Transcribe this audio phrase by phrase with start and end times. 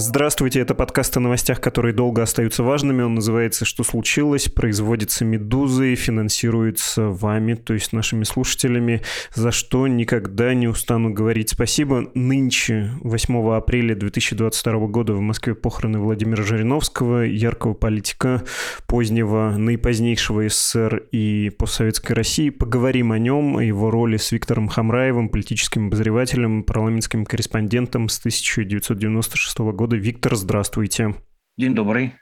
[0.00, 3.02] Здравствуйте, это подкаст о новостях, которые долго остаются важными.
[3.02, 9.02] Он называется «Что случилось?», производится «Медузой», финансируется вами, то есть нашими слушателями,
[9.34, 12.12] за что никогда не устану говорить спасибо.
[12.14, 18.44] Нынче, 8 апреля 2022 года в Москве похороны Владимира Жириновского, яркого политика
[18.86, 22.50] позднего, наипозднейшего СССР и постсоветской России.
[22.50, 29.58] Поговорим о нем, о его роли с Виктором Хамраевым, политическим обозревателем, парламентским корреспондентом с 1996
[29.58, 29.96] года года.
[29.96, 31.14] Виктор, здравствуйте.
[31.56, 32.14] День добрый.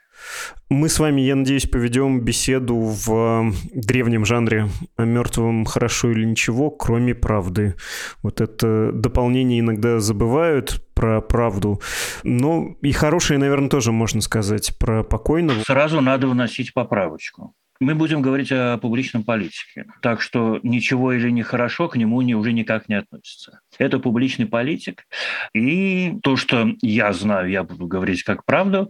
[0.69, 6.25] Мы с вами, я надеюсь, поведем беседу в э, древнем жанре о мертвом хорошо или
[6.25, 7.75] ничего, кроме правды.
[8.23, 11.81] Вот это дополнение иногда забывают про правду,
[12.23, 15.61] но и хорошее, наверное, тоже можно сказать про покойного.
[15.63, 17.53] Сразу надо вносить поправочку.
[17.79, 19.85] Мы будем говорить о публичном политике.
[20.01, 23.61] Так что ничего или нехорошо к нему не, уже никак не относится.
[23.77, 25.05] Это публичный политик.
[25.53, 28.89] И то, что я знаю, я буду говорить как правду.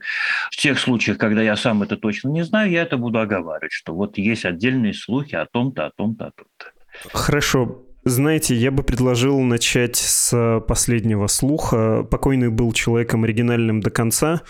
[0.51, 3.93] В тех случаях, когда я сам это точно не знаю, я это буду оговаривать, что
[3.93, 6.65] вот есть отдельные слухи о том-то, о том-то, о том-то.
[7.13, 7.86] Хорошо.
[8.07, 12.07] Знаете, я бы предложил начать с последнего слуха.
[12.09, 14.43] Покойный был человеком оригинальным до конца,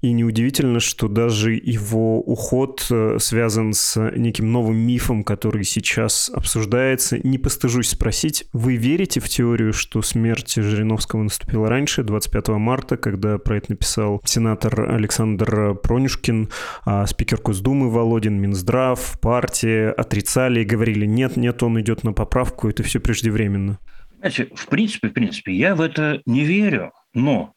[0.00, 7.16] и неудивительно, что даже его уход э, связан с неким новым мифом, который сейчас обсуждается.
[7.22, 13.38] Не постыжусь спросить, вы верите в теорию, что смерть Жириновского наступила раньше, 25 марта, когда
[13.38, 16.48] про это написал сенатор Александр Пронюшкин,
[16.84, 22.68] а спикер Госдумы Володин, Минздрав, партия отрицали и говорили, нет, нет, он идет на поправку,
[22.68, 23.78] это все преждевременно?
[24.18, 27.52] Знаете, в принципе, в принципе, я в это не верю, но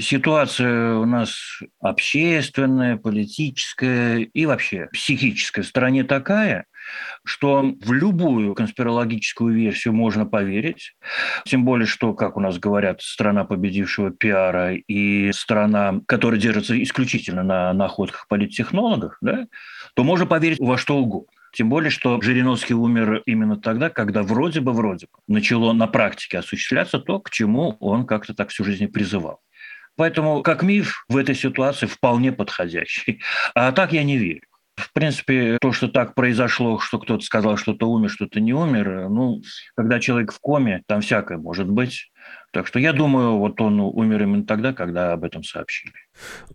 [0.00, 6.64] ситуация у нас общественная, политическая и вообще психическая в стране такая,
[7.24, 10.94] что в любую конспирологическую версию можно поверить.
[11.44, 17.42] Тем более, что, как у нас говорят, страна победившего пиара и страна, которая держится исключительно
[17.42, 19.46] на находках политтехнологов, да,
[19.94, 21.31] то можно поверить во что угодно.
[21.52, 26.38] Тем более, что Жириновский умер именно тогда, когда вроде бы, вроде бы начало на практике
[26.38, 29.40] осуществляться то, к чему он как-то так всю жизнь призывал.
[29.96, 33.20] Поэтому как миф в этой ситуации вполне подходящий.
[33.54, 34.42] А так я не верю.
[34.76, 39.42] В принципе, то, что так произошло, что кто-то сказал, что-то умер, что-то не умер, ну,
[39.76, 42.10] когда человек в коме, там всякое может быть.
[42.52, 45.94] Так что я думаю, вот он умер именно тогда, когда об этом сообщили.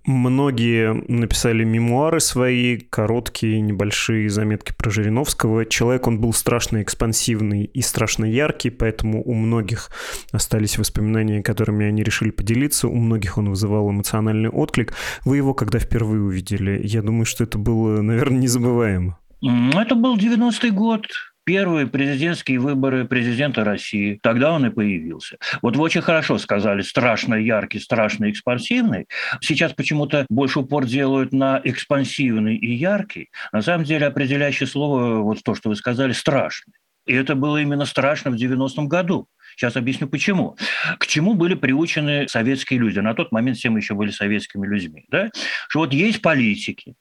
[0.05, 5.65] Многие написали мемуары свои, короткие, небольшие заметки про Жириновского.
[5.65, 9.89] Человек, он был страшно экспансивный и страшно яркий, поэтому у многих
[10.31, 12.87] остались воспоминания, которыми они решили поделиться.
[12.87, 14.93] У многих он вызывал эмоциональный отклик.
[15.25, 16.79] Вы его когда впервые увидели?
[16.83, 19.17] Я думаю, что это было, наверное, незабываемо.
[19.41, 21.07] Это был 90-й год
[21.47, 24.19] первые президентские выборы президента России.
[24.21, 25.37] Тогда он и появился.
[25.61, 29.07] Вот вы очень хорошо сказали, страшно яркий, страшно экспансивный.
[29.39, 33.29] Сейчас почему-то больше упор делают на экспансивный и яркий.
[33.53, 36.73] На самом деле определяющее слово, вот то, что вы сказали, страшный.
[37.05, 39.29] И это было именно страшно в 90-м году.
[39.57, 40.55] Сейчас объясню почему.
[40.99, 42.99] К чему были приучены советские люди?
[42.99, 45.05] На тот момент все мы еще были советскими людьми.
[45.09, 45.31] Да?
[45.67, 46.93] Что вот есть политики,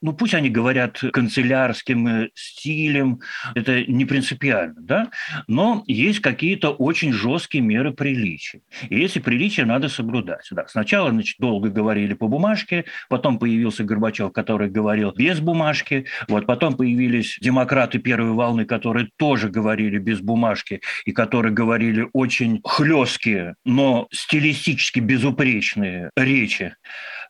[0.00, 3.20] ну пусть они говорят канцелярским э, стилем,
[3.56, 5.10] это не принципиально, да?
[5.48, 8.60] но есть какие-то очень жесткие меры приличия.
[8.88, 10.46] И эти приличия надо соблюдать.
[10.52, 10.66] Да.
[10.68, 16.76] Сначала значит, долго говорили по бумажке, потом появился Горбачев, который говорил без бумажки, вот, потом
[16.76, 24.06] появились демократы первой волны, которые тоже говорили без бумажки и которые говорили очень хлесткие, но
[24.12, 26.74] стилистически безупречные речи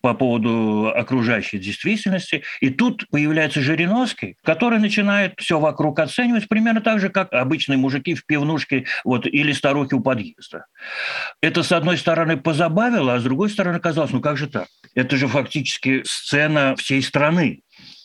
[0.02, 2.42] по поводу окружающей действительности.
[2.60, 8.14] И тут появляется Жириновский, который начинает все вокруг оценивать примерно так же, как обычные мужики
[8.14, 10.66] в пивнушке вот, или старухи у подъезда.
[11.40, 14.66] Это, с одной стороны, позабавило, а с другой стороны, казалось, ну как же так?
[14.94, 17.62] Это же фактически сцена всей страны.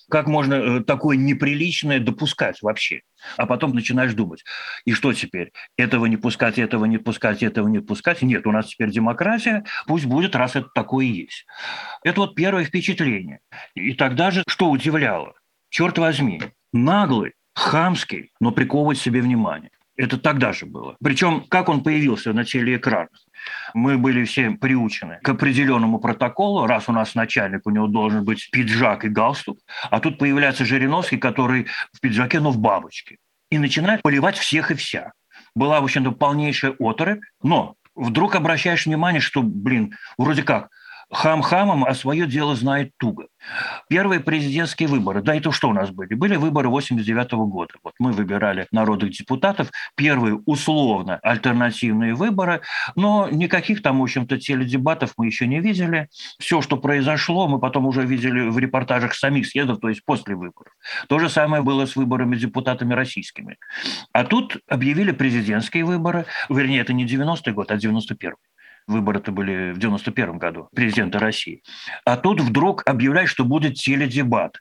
[0.10, 3.02] Как можно э, такое неприличное допускать вообще?
[3.38, 4.44] А потом начинаешь думать,
[4.86, 5.52] и что теперь?
[5.78, 8.22] Этого не пускать, этого не пускать, этого не пускать?
[8.22, 11.46] Нет, у нас теперь демократия, пусть будет, раз это такое есть.
[12.04, 13.40] Это вот первое впечатление.
[13.76, 15.34] И тогда же что удивляло?
[15.70, 16.42] Черт возьми,
[16.74, 19.72] наглый, хамский, но приковывать себе внимание.
[20.00, 20.96] Это тогда же было.
[21.04, 23.10] Причем, как он появился на телеэкранах?
[23.74, 28.50] Мы были все приучены к определенному протоколу, раз у нас начальник, у него должен быть
[28.52, 29.60] пиджак и галстук,
[29.90, 33.18] а тут появляется Жириновский, который в пиджаке, но в бабочке,
[33.50, 35.14] и начинает поливать всех и вся.
[35.56, 40.70] Была, в общем-то, полнейшая оторопь, но вдруг обращаешь внимание, что, блин, вроде как,
[41.12, 43.28] хам хамом, а свое дело знает туго.
[43.90, 46.14] Первые президентские выборы, да, это что у нас были?
[46.14, 47.74] Были выборы 89 года.
[47.84, 52.62] Вот мы выбирали народных депутатов, первые условно альтернативные выборы,
[52.96, 56.10] но никаких там, в общем-то, теледебатов мы еще не видели.
[56.38, 60.74] Все, что произошло, мы потом уже видели в репортажах самих съездов, то есть после выборов.
[61.08, 63.58] То же самое было с выборами депутатами российскими.
[64.14, 68.36] А тут объявили президентские выборы, вернее, это не 90-й год, а 91-й.
[68.90, 71.62] Выборы-то были в 91 году, президента России.
[72.06, 74.58] А тут вдруг объявляют, что будет теледебат.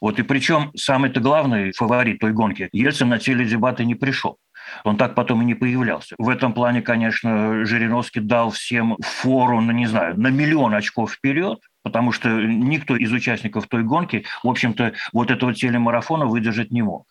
[0.00, 4.38] Вот и причем самый-то главный фаворит той гонки, Ельцин на теледебаты не пришел.
[4.84, 6.14] Он так потом и не появлялся.
[6.18, 11.58] В этом плане, конечно, Жириновский дал всем фору, ну, не знаю, на миллион очков вперед,
[11.82, 17.06] потому что никто из участников той гонки, в общем-то, вот этого телемарафона выдержать не мог.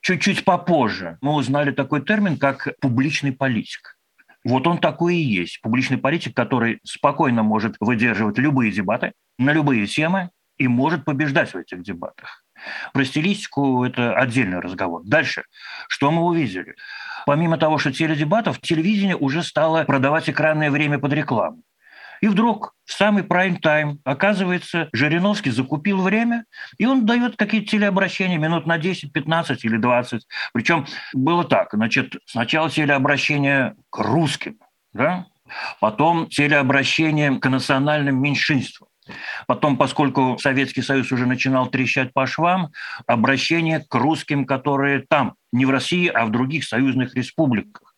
[0.00, 3.98] Чуть-чуть попозже мы узнали такой термин, как публичный политик.
[4.44, 5.60] Вот он такой и есть.
[5.60, 11.56] Публичный политик, который спокойно может выдерживать любые дебаты на любые темы и может побеждать в
[11.56, 12.44] этих дебатах.
[12.92, 15.02] Про стилистику это отдельный разговор.
[15.04, 15.44] Дальше.
[15.88, 16.74] Что мы увидели?
[17.26, 21.62] Помимо того, что теледебатов, телевидение уже стало продавать экранное время под рекламу.
[22.22, 26.44] И вдруг в самый прайм-тайм, оказывается, Жириновский закупил время,
[26.78, 30.26] и он дает какие-то телеобращения минут на 10, 15 или 20.
[30.54, 34.56] Причем было так, значит, сначала телеобращение к русским,
[34.92, 35.26] да?
[35.80, 38.88] потом телеобращение к национальным меньшинствам.
[39.48, 42.70] Потом, поскольку Советский Союз уже начинал трещать по швам,
[43.06, 47.94] обращение к русским, которые там, не в России, а в других союзных республиках.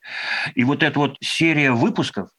[0.55, 2.31] И вот эта вот серия выпусков,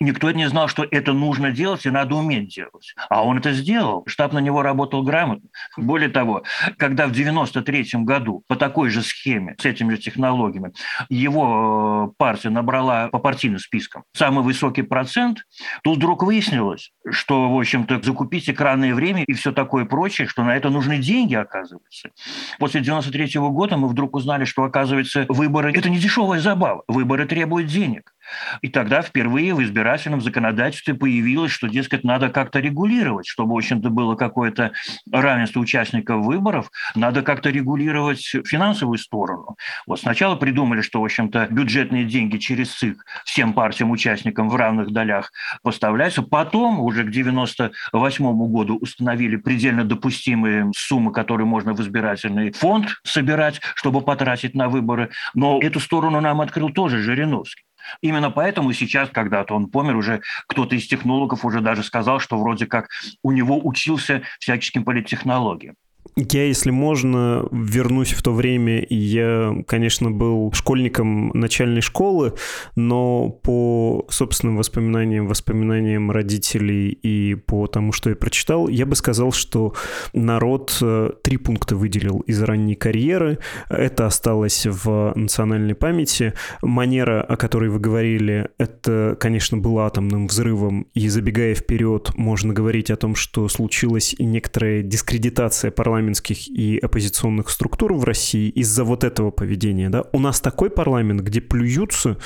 [0.00, 2.94] никто не знал, что это нужно делать и надо уметь делать.
[3.08, 4.04] А он это сделал.
[4.06, 5.48] Штаб на него работал грамотно.
[5.76, 6.42] Более того,
[6.76, 10.72] когда в 93 году по такой же схеме, с этими же технологиями,
[11.08, 15.44] его э, партия набрала по партийным спискам самый высокий процент,
[15.82, 20.56] то вдруг выяснилось, что, в общем-то, закупить экранное время и все такое прочее, что на
[20.56, 22.10] это нужны деньги, оказывается.
[22.58, 26.84] После 93 года мы вдруг узнали, что, оказывается, выборы– это не дешевая забава.
[26.88, 28.13] Выборы требуют денег.
[28.62, 33.90] И тогда впервые в избирательном законодательстве появилось, что, дескать, надо как-то регулировать, чтобы, в общем-то,
[33.90, 34.72] было какое-то
[35.10, 39.56] равенство участников выборов, надо как-то регулировать финансовую сторону.
[39.86, 44.92] Вот сначала придумали, что, в общем-то, бюджетные деньги через ЦИК всем партиям, участникам в равных
[44.92, 45.32] долях
[45.62, 46.22] поставляются.
[46.22, 53.60] Потом, уже к 98 году, установили предельно допустимые суммы, которые можно в избирательный фонд собирать,
[53.74, 55.10] чтобы потратить на выборы.
[55.34, 57.64] Но эту сторону нам открыл тоже Жириновский.
[58.00, 62.66] Именно поэтому сейчас, когда-то он помер, уже кто-то из технологов уже даже сказал, что вроде
[62.66, 62.88] как
[63.22, 65.76] у него учился всяческим политтехнологиям.
[66.16, 68.86] Я, если можно, вернусь в то время.
[68.88, 72.34] Я, конечно, был школьником начальной школы,
[72.76, 79.32] но по собственным воспоминаниям, воспоминаниям родителей и по тому, что я прочитал, я бы сказал,
[79.32, 79.74] что
[80.12, 83.38] народ э, три пункта выделил из ранней карьеры.
[83.68, 86.34] Это осталось в национальной памяти.
[86.62, 90.86] Манера, о которой вы говорили, это, конечно, была атомным взрывом.
[90.94, 97.50] И забегая вперед, можно говорить о том, что случилась некоторая дискредитация парламента парламентских и оппозиционных
[97.50, 102.16] структур в России из-за вот этого поведения, да, у нас такой парламент, где плюются,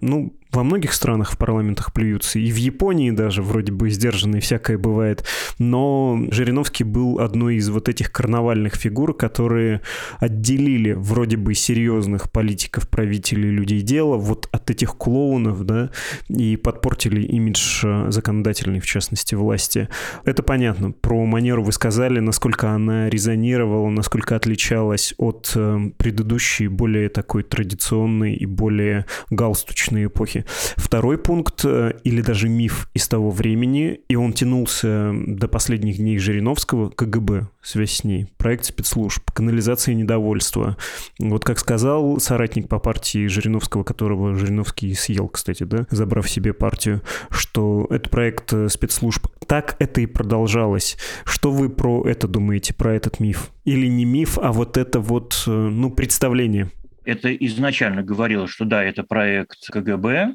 [0.00, 4.78] ну, во многих странах в парламентах плюются, и в Японии даже вроде бы сдержанные всякое
[4.78, 5.24] бывает,
[5.58, 9.80] но Жириновский был одной из вот этих карнавальных фигур, которые
[10.18, 15.90] отделили вроде бы серьезных политиков, правителей, людей дела вот от этих клоунов, да,
[16.28, 19.88] и подпортили имидж э, законодательной, в частности, власти.
[20.24, 20.92] Это понятно.
[20.92, 28.34] Про манеру вы сказали, насколько она резонировала, насколько отличалась от э, предыдущей, более такой традиционной
[28.34, 30.35] и более галстучной эпохи.
[30.76, 36.18] Второй пункт, э, или даже миф из того времени, и он тянулся до последних дней
[36.18, 40.76] Жириновского, КГБ, связь с ней, проект спецслужб, канализация недовольства.
[41.18, 47.02] Вот как сказал соратник по партии Жириновского, которого Жириновский съел, кстати, да, забрав себе партию,
[47.30, 49.26] что это проект э, спецслужб.
[49.46, 50.96] Так это и продолжалось.
[51.24, 53.50] Что вы про это думаете, про этот миф?
[53.64, 56.70] Или не миф, а вот это вот, э, ну, представление?
[57.06, 60.34] Это изначально говорилось, что да, это проект КГБ,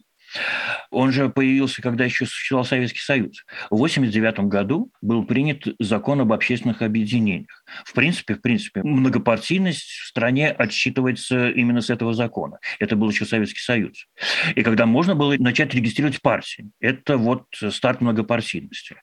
[0.92, 3.44] Он же появился, когда еще существовал Советский Союз.
[3.70, 7.64] В 1989 году был принят закон об общественных объединениях.
[7.86, 12.60] В принципе, в принципе, многопартийность в стране отсчитывается именно с этого закона.
[12.80, 14.08] Это был еще Советский Союз.
[14.56, 16.72] И когда можно было начать регистрировать партии.
[16.80, 18.96] Это вот старт многопартийности.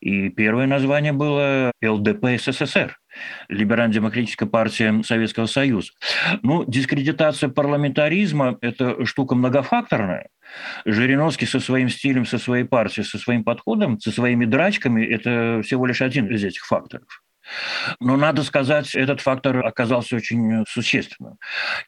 [0.00, 2.96] И первое название было ЛДП СССР
[3.48, 5.92] либерально-демократическая партия Советского Союза.
[6.42, 10.28] Ну, дискредитация парламентаризма– это штука многофакторная.
[10.84, 15.86] Жириновский со своим стилем, со своей партией, со своим подходом, со своими драчками– это всего
[15.86, 17.22] лишь один из этих факторов.
[18.00, 21.38] Но надо сказать, этот фактор оказался очень существенным.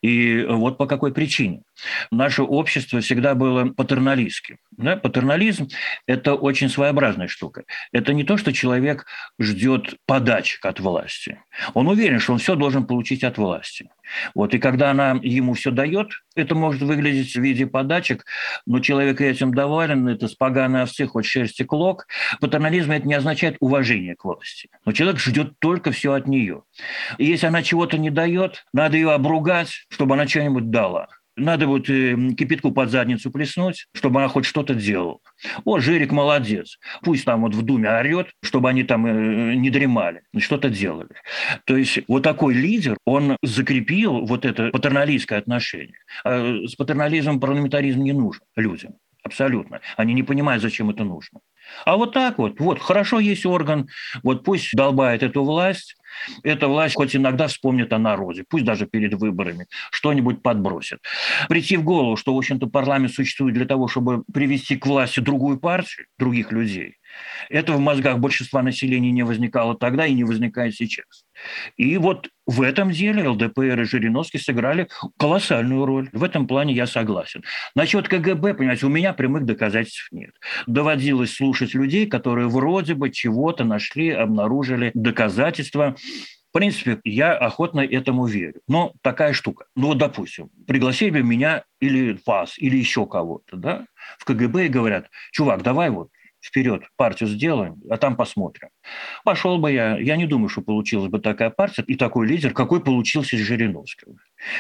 [0.03, 1.63] И вот по какой причине.
[2.11, 4.59] Наше общество всегда было патерналистским.
[4.73, 4.97] Да?
[4.97, 5.69] Патернализм–
[6.07, 7.65] это очень своеобразная штука.
[7.93, 9.07] Это не то, что человек
[9.39, 11.43] ждет подачек от власти.
[11.75, 13.91] Он уверен, что он все должен получить от власти.
[14.35, 18.25] Вот, и когда она ему все дает, это может выглядеть в виде подачек,
[18.67, 22.07] но человек этим доволен, это с поганой овцы, хоть шерсти клок.
[22.41, 24.69] Патернализм это не означает уважение к власти.
[24.85, 26.63] Но человек ждет только все от нее.
[27.19, 31.09] И если она чего-то не дает, надо ее обругать, чтобы она что-нибудь дала.
[31.37, 35.19] Надо вот э, кипятку под задницу плеснуть, чтобы она хоть что-то делала.
[35.65, 36.79] О, Жирик молодец.
[37.03, 41.11] Пусть там вот в Думе орет, чтобы они там э, не дремали, что-то делали.
[41.65, 45.99] То есть вот такой лидер, он закрепил вот это патерналистское отношение.
[46.25, 48.95] А с патернализмом парламентаризм не нужен людям.
[49.23, 49.81] Абсолютно.
[49.97, 51.41] Они не понимают, зачем это нужно.
[51.85, 53.89] А вот так вот, вот, хорошо есть орган,
[54.23, 55.97] вот пусть долбает эту власть,
[56.43, 60.99] эта власть хоть иногда вспомнит о народе, пусть даже перед выборами что-нибудь подбросит.
[61.49, 65.59] Прийти в голову, что, в общем-то, парламент существует для того, чтобы привести к власти другую
[65.59, 66.97] партию, других людей,
[67.49, 71.25] это в мозгах большинства населения не возникало тогда и не возникает сейчас.
[71.77, 74.89] И вот в этом деле ЛДПР и Жириновский сыграли
[75.19, 76.09] колоссальную роль.
[76.13, 77.45] В этом плане я согласен.
[77.75, 80.33] Насчет КГБ, понимаете, у меня прямых доказательств нет.
[80.67, 85.97] Доводилось слушать людей, которые вроде бы чего-то нашли, обнаружили доказательства.
[86.51, 88.61] В принципе, я охотно этому верю.
[88.67, 89.67] Но такая штука.
[89.77, 93.87] Ну вот, допустим, пригласили бы меня или вас, или еще кого-то, да,
[94.19, 96.09] в КГБ и говорят, чувак, давай вот
[96.43, 98.71] вперед, партию сделаем, а там посмотрим.
[99.25, 102.83] Пошел бы я, я не думаю, что получилась бы такая партия и такой лидер, какой
[102.83, 104.17] получился из Жириновского.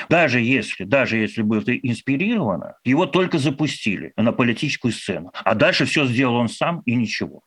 [0.08, 5.86] Даже если, даже если было это инспирировано, его только запустили на политическую сцену, а дальше
[5.86, 7.42] все сделал он сам и ничего.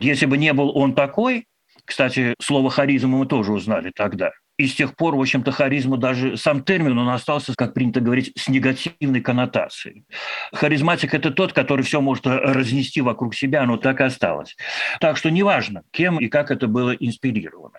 [0.00, 1.46] Если бы не был он такой,
[1.88, 6.36] кстати, слово харизма мы тоже узнали тогда– и с тех пор, в общем-то, харизма даже
[6.36, 10.04] сам термин, он остался, как принято говорить, с негативной коннотацией.
[10.52, 14.56] Харизматик– это тот, который все может разнести вокруг себя, оно так и осталось.
[15.00, 17.78] Так что неважно, кем и как это было инспирировано.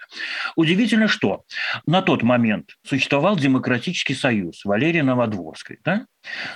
[0.55, 1.43] Удивительно, что
[1.85, 5.79] на тот момент существовал Демократический союз Валерия Новодворской.
[5.83, 6.05] Да?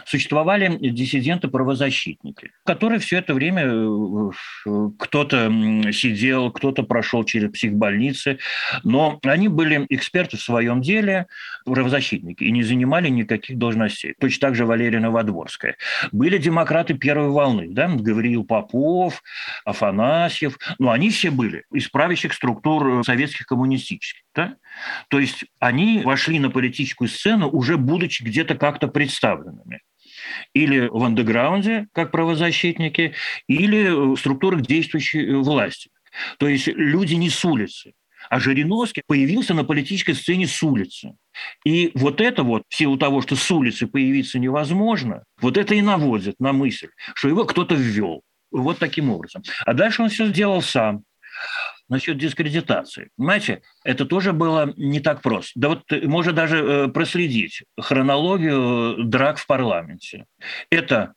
[0.05, 4.31] Существовали диссиденты-правозащитники, которые все это время э,
[4.99, 5.51] кто-то
[5.91, 8.39] сидел, кто-то прошел через психбольницы,
[8.83, 11.27] но они были эксперты в своем деле,
[11.65, 14.15] правозащитники, и не занимали никаких должностей.
[14.19, 15.77] Точно так же Валерия Новодворская.
[16.11, 19.23] Были демократы первой волны, да, Гавриил Попов,
[19.65, 24.23] Афанасьев, но они все были из правящих структур советских коммунистических.
[24.35, 24.55] Да?
[25.09, 29.81] То есть они вошли на политическую сцену, уже будучи где-то как-то представленными
[30.53, 33.13] или в андеграунде, как правозащитники,
[33.47, 35.89] или в структурах действующей власти.
[36.37, 37.93] То есть люди не с улицы.
[38.29, 41.15] А Жириновский появился на политической сцене с улицы.
[41.65, 45.81] И вот это вот, в силу того, что с улицы появиться невозможно, вот это и
[45.81, 48.21] наводит на мысль, что его кто-то ввел.
[48.51, 49.43] Вот таким образом.
[49.65, 51.03] А дальше он все сделал сам
[51.93, 53.09] насчет дискредитации.
[53.15, 55.51] Понимаете, это тоже было не так просто.
[55.55, 60.25] Да вот можно даже э, проследить хронологию драк в парламенте.
[60.69, 61.13] Это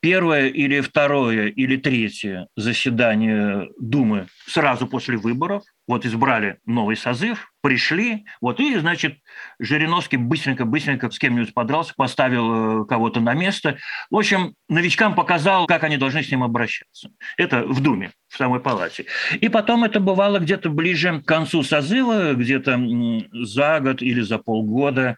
[0.00, 5.62] первое или второе или третье заседание Думы сразу после выборов.
[5.86, 9.18] Вот избрали новый созыв, пришли, вот и, значит,
[9.58, 13.78] Жириновский быстренько-быстренько с кем-нибудь подрался, поставил э, кого-то на место.
[14.08, 17.10] В общем, новичкам показал, как они должны с ним обращаться.
[17.36, 19.06] Это в Думе, в самой палате.
[19.40, 22.78] И потом это бывало где-то ближе к концу созыва, где-то
[23.32, 25.16] за год или за полгода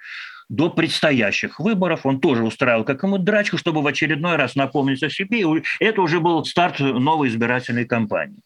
[0.53, 2.05] до предстоящих выборов.
[2.05, 5.41] Он тоже устраивал какую-нибудь драчку, чтобы в очередной раз напомнить о себе.
[5.41, 8.43] И это уже был старт новой избирательной кампании.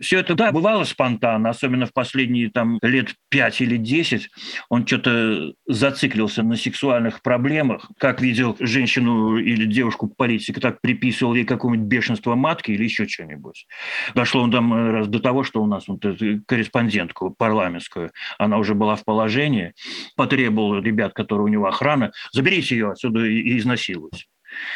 [0.00, 4.30] Все это, да, бывало спонтанно, особенно в последние там, лет 5 или 10.
[4.70, 7.90] Он что-то зациклился на сексуальных проблемах.
[7.98, 13.66] Как видел женщину или девушку политика, так приписывал ей какое-нибудь бешенство матки или еще что-нибудь.
[14.14, 16.00] Дошло он там э, раз до того, что у нас вот
[16.46, 19.74] корреспондентку парламентскую, она уже была в положении,
[20.16, 24.26] потребовал ребят, которые него охрана, заберите ее отсюда и изнасилуйте.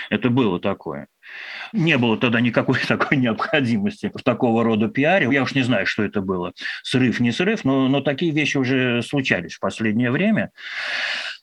[0.09, 1.09] Это было такое.
[1.73, 5.29] Не было тогда никакой такой необходимости в такого рода пиаре.
[5.33, 6.53] Я уж не знаю, что это было.
[6.83, 10.51] Срыв, не срыв, но, но такие вещи уже случались в последнее время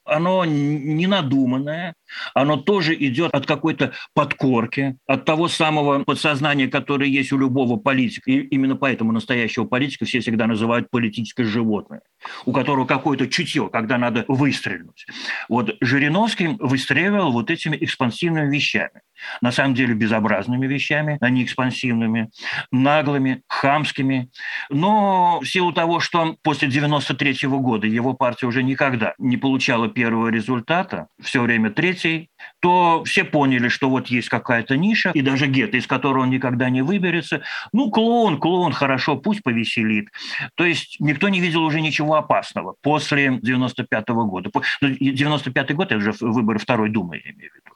[0.03, 1.93] оно не надуманное,
[2.33, 8.31] оно тоже идет от какой-то подкорки, от того самого подсознания, которое есть у любого политика.
[8.31, 12.01] И именно поэтому настоящего политика все всегда называют политическое животное,
[12.45, 15.05] у которого какое-то чутье, когда надо выстрелить.
[15.49, 19.01] Вот Жириновский выстреливал вот этими экспансивными вещами.
[19.41, 22.31] На самом деле безобразными вещами, а не экспансивными,
[22.71, 24.29] наглыми, хамскими.
[24.69, 29.87] Но в силу того, что после 93 -го года его партия уже никогда не получала
[29.89, 31.69] первого результата, все время
[32.01, 32.29] третий,
[32.59, 36.69] то все поняли, что вот есть какая-то ниша, и даже гетто, из которого он никогда
[36.69, 37.41] не выберется.
[37.73, 40.09] Ну, клоун, клоун, хорошо, пусть повеселит.
[40.55, 44.49] То есть никто не видел уже ничего опасного после 95 -го года.
[44.81, 47.75] 95 ну, год– это уже выборы Второй Думы, я имею в виду.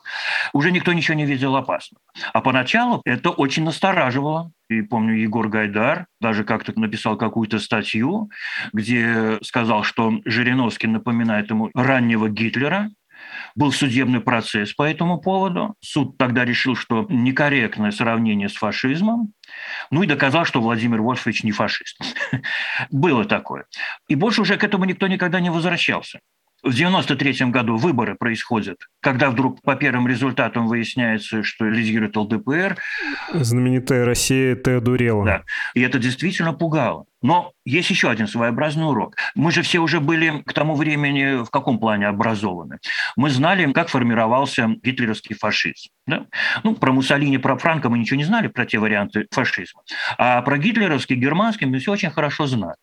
[0.54, 2.02] Уже никто ничего не видел опасного.
[2.34, 4.52] А поначалу это очень настораживало.
[4.70, 8.30] И помню, Егор Гайдар даже как-то написал какую-то статью,
[8.74, 12.90] где сказал, что Жириновский напоминает ему раннего Гитлера,
[13.56, 15.76] был судебный процесс по этому поводу.
[15.80, 19.34] Суд тогда решил, что некорректное сравнение с фашизмом.
[19.92, 21.98] Ну и доказал, что Владимир Вольфович не фашист.
[22.92, 23.66] Было такое.
[24.08, 26.20] И больше уже к этому никто никогда не возвращался.
[26.66, 32.78] В 1993 году выборы происходят, когда вдруг по первым результатам выясняется, что лидирует ЛДПР.
[33.32, 35.26] Знаменитая Россия Теодорела.
[35.26, 35.44] Да,
[35.76, 37.06] и это действительно пугало.
[37.22, 39.16] Но есть еще один своеобразный урок.
[39.36, 42.80] Мы же все уже были к тому времени в каком плане образованы.
[43.16, 45.92] Мы знали, как формировался гитлеровский фашизм.
[46.08, 46.26] Да?
[46.64, 49.84] Ну, про Муссолини, про Франка мы ничего не знали, про те варианты фашизма.
[50.18, 52.78] А про гитлеровский, германский мы все очень хорошо знали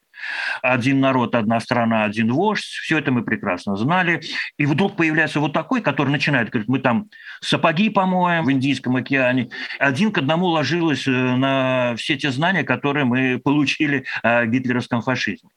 [0.63, 4.21] один народ, одна страна, один вождь, все это мы прекрасно знали.
[4.59, 7.09] И вдруг появляется вот такой, который начинает говорить, мы там
[7.41, 9.51] сапоги помоем в Индийском океане.
[9.79, 15.51] Один к одному ложилось э, на все те знания, которые мы получили о гитлеровском фашизме.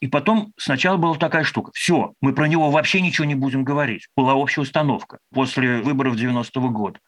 [0.00, 1.70] И потом сначала была такая штука.
[1.74, 4.08] Все, мы про него вообще ничего не будем говорить.
[4.16, 6.98] Была общая установка после выборов 90-го года.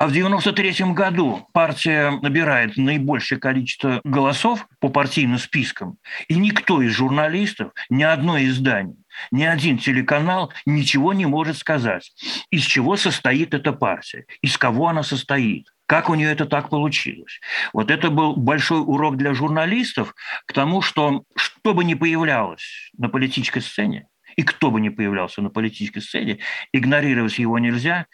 [0.00, 6.92] А в 1993 году партия набирает наибольшее количество голосов по партийным спискам, и никто из
[6.92, 8.96] журналистов, ни одно издание,
[9.30, 12.12] ни один телеканал ничего не может сказать,
[12.50, 15.66] из чего состоит эта партия, из кого она состоит.
[15.84, 17.38] Как у нее это так получилось?
[17.74, 20.14] Вот это был большой урок для журналистов
[20.46, 25.42] к тому, что что бы ни появлялось на политической сцене, и кто бы ни появлялся
[25.42, 26.38] на политической сцене,
[26.72, 28.06] игнорировать его нельзя.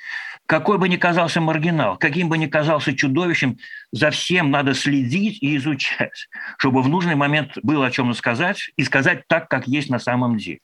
[0.46, 3.58] Какой бы ни казался маргинал, каким бы ни казался чудовищем,
[3.90, 8.84] за всем надо следить и изучать, чтобы в нужный момент было о чем сказать и
[8.84, 10.60] сказать так, как есть на самом деле.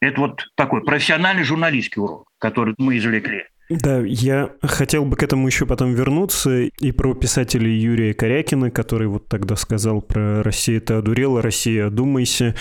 [0.00, 3.44] Это вот такой профессиональный журналистский урок, который мы извлекли.
[3.70, 9.06] Да, я хотел бы к этому еще потом вернуться и про писателя Юрия Корякина, который
[9.06, 12.56] вот тогда сказал про «Россия ты одурела, Россия, одумайся»,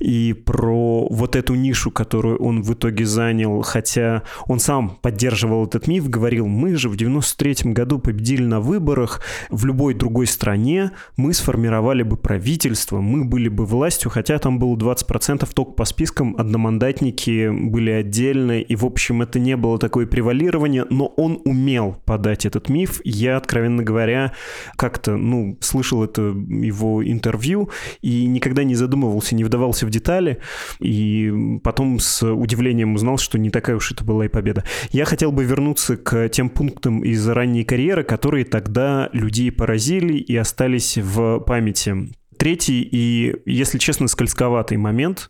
[0.00, 5.86] и про вот эту нишу, которую он в итоге занял, хотя он сам поддерживал этот
[5.86, 11.34] миф, говорил, мы же в 93 году победили на выборах, в любой другой стране мы
[11.34, 17.48] сформировали бы правительство, мы были бы властью, хотя там было 20% только по спискам, одномандатники
[17.48, 22.46] были отдельно, и, в общем, это не было такой превалирование, формулирование, но он умел подать
[22.46, 23.00] этот миф.
[23.04, 24.32] Я, откровенно говоря,
[24.76, 30.38] как-то, ну, слышал это его интервью и никогда не задумывался, не вдавался в детали.
[30.80, 34.64] И потом с удивлением узнал, что не такая уж это была и победа.
[34.90, 40.36] Я хотел бы вернуться к тем пунктам из ранней карьеры, которые тогда людей поразили и
[40.36, 42.17] остались в памяти.
[42.38, 45.28] Третий и, если честно, скользковатый момент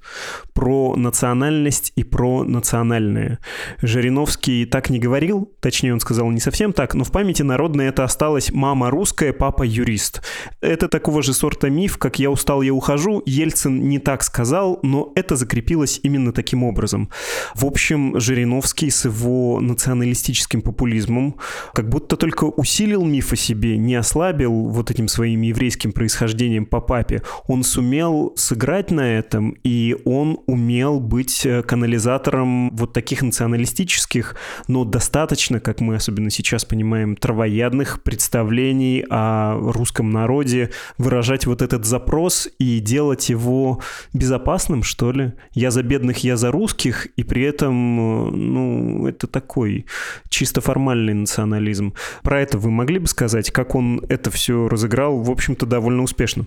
[0.53, 3.38] про национальность и про национальное.
[3.81, 8.05] Жириновский так не говорил, точнее он сказал не совсем так, но в памяти народной это
[8.05, 10.23] осталось «мама русская, папа юрист».
[10.61, 13.23] Это такого же сорта миф, как «я устал, я ухожу».
[13.25, 17.09] Ельцин не так сказал, но это закрепилось именно таким образом.
[17.55, 21.37] В общем, Жириновский с его националистическим популизмом
[21.73, 26.97] как будто только усилил миф о себе, не ослабил вот этим своим еврейским происхождением папа
[26.98, 27.22] папе.
[27.46, 34.34] Он сумел сыграть на этом, и он умел быть э, канализатором вот таких националистических,
[34.66, 41.84] но достаточно, как мы особенно сейчас понимаем, травоядных представлений о русском народе, выражать вот этот
[41.84, 43.80] запрос и делать его
[44.12, 45.34] безопасным, что ли.
[45.54, 49.87] Я за бедных, я за русских, и при этом, э, ну, это такой
[50.28, 51.94] чисто формальный национализм.
[52.22, 56.46] Про это вы могли бы сказать, как он это все разыграл, в общем-то, довольно успешно?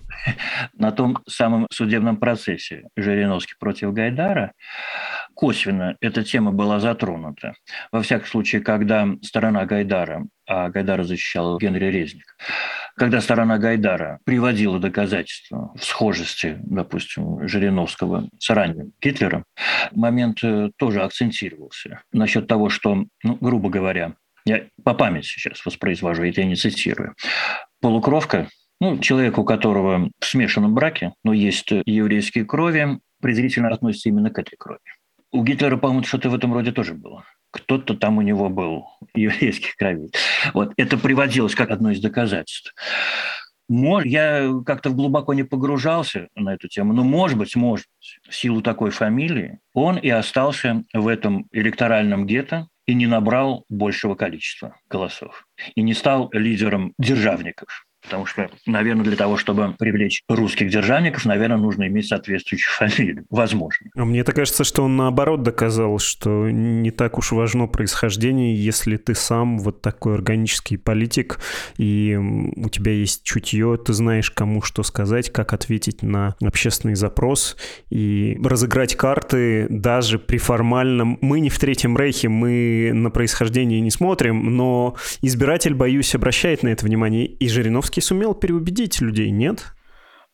[0.73, 2.88] На том самом судебном процессе.
[2.95, 4.54] Жириновский против Гайдара,
[5.34, 7.54] косвенно эта тема была затронута.
[7.91, 12.36] Во всяком случае, когда сторона Гайдара, а Гайдара защищал Генри Резник,
[12.95, 19.45] когда сторона Гайдара приводила доказательства в схожести, допустим, Жириновского с ранним Гитлером,
[19.91, 22.01] момент э, тоже акцентировался.
[22.12, 24.13] Насчет того, что, ну, грубо говоря,
[24.45, 27.15] я по памяти сейчас воспроизвожу, это я не цитирую,
[27.80, 28.47] полукровка
[28.81, 34.39] ну, человек, у которого в смешанном браке, но есть еврейские крови, презрительно относится именно к
[34.39, 34.79] этой крови.
[35.31, 37.23] У Гитлера, по-моему, что-то в этом роде тоже было.
[37.51, 40.11] Кто-то там у него был еврейских кровей.
[40.55, 42.73] Вот это приводилось как одно из доказательств.
[43.69, 48.63] Я как-то глубоко не погружался на эту тему, но, может быть, может быть, в силу
[48.63, 55.45] такой фамилии, он и остался в этом электоральном гетто и не набрал большего количества голосов.
[55.75, 57.85] И не стал лидером державников.
[58.01, 63.25] Потому что, наверное, для того, чтобы привлечь русских державников, наверное, нужно иметь соответствующую фамилию.
[63.29, 63.89] Возможно.
[63.95, 69.15] А мне-то кажется, что он наоборот доказал, что не так уж важно происхождение, если ты
[69.15, 71.39] сам вот такой органический политик,
[71.77, 77.57] и у тебя есть чутье, ты знаешь, кому что сказать, как ответить на общественный запрос,
[77.89, 81.17] и разыграть карты даже при формальном...
[81.21, 86.69] Мы не в Третьем Рейхе, мы на происхождение не смотрим, но избиратель, боюсь, обращает на
[86.69, 89.73] это внимание, и Жириновский Жириновский сумел переубедить людей, нет?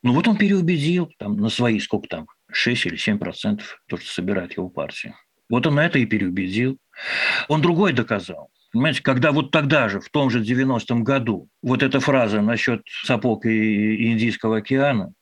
[0.04, 4.08] Ну вот он переубедил там, на свои, сколько там, 6 или 7 процентов, то, что
[4.08, 5.16] собирает его партия.
[5.50, 6.78] Вот он на это и переубедил.
[7.48, 8.50] Он другой доказал.
[8.74, 13.46] Понимаете, когда вот тогда же, в том же 90-м году, вот эта фраза насчет сапог
[13.46, 15.14] и Индийского океана,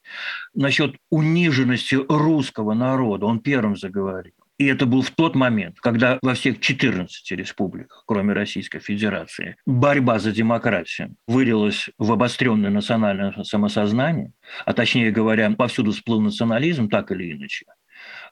[0.53, 4.33] насчет униженности русского народа, он первым заговорил.
[4.57, 10.17] И это был в тот момент, когда во всех 14 республиках, кроме Российской Федерации, борьба
[10.19, 14.31] за демократию вылилась в обостренное национальное самосознание,
[14.65, 17.65] а точнее говоря, повсюду всплыл национализм, так или иначе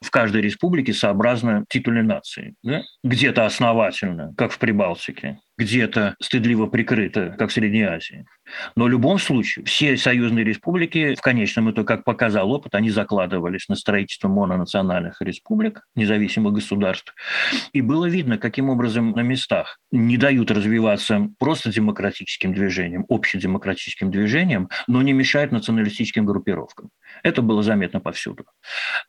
[0.04, 2.56] в каждой республике сообразно титульной нации.
[2.64, 2.84] Да?
[3.04, 8.26] Где-то основательно, как в Прибалтике, где-то стыдливо прикрыто, как в Средней Азии.
[8.76, 13.70] Но в любом случае все союзные республики, в конечном итоге, как показал опыт, они закладывались
[13.70, 17.14] на строительство мононациональных республик, независимых государств.
[17.72, 24.70] И было видно, каким образом на местах не дают развиваться просто демократическим движением, общедемократическим движением,
[24.88, 26.90] но не мешают националистическим группировкам.
[27.22, 28.46] Это было заметно повсюду.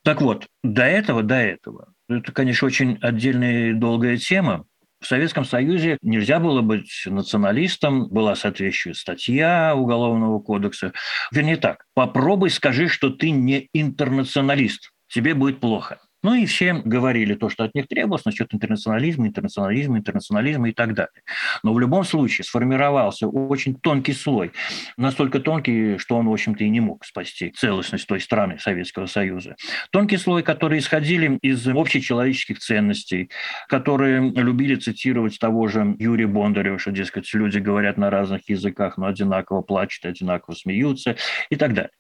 [0.02, 4.66] Так вот, до этого, до этого, это, конечно, очень отдельная долгая тема,
[5.04, 10.94] в Советском Союзе нельзя было быть националистом, была соответствующая статья Уголовного кодекса.
[11.30, 15.98] Вернее так, попробуй скажи, что ты не интернационалист, тебе будет плохо.
[16.24, 20.94] Ну и все говорили то, что от них требовалось насчет интернационализма, интернационализма, интернационализма и так
[20.94, 21.22] далее.
[21.62, 24.52] Но в любом случае сформировался очень тонкий слой,
[24.96, 29.56] настолько тонкий, что он, в общем-то, и не мог спасти целостность той страны Советского Союза.
[29.92, 33.28] Тонкий слой, который исходили из общечеловеческих ценностей,
[33.68, 39.06] которые любили цитировать того же Юрия Бондарева, что, дескать, люди говорят на разных языках, но
[39.06, 41.16] одинаково плачут, одинаково смеются
[41.50, 41.92] и так далее.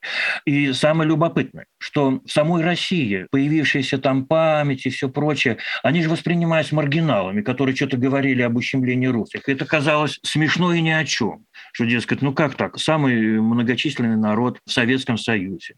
[0.46, 6.02] И самое любопытное, что в самой России появившиеся там там память и все прочее, они
[6.02, 9.48] же воспринимались маргиналами, которые что-то говорили об ущемлении русских.
[9.48, 11.44] Это казалось смешно и ни о чем.
[11.72, 12.78] Что, дескать, ну как так?
[12.78, 15.74] Самый многочисленный народ в Советском Союзе,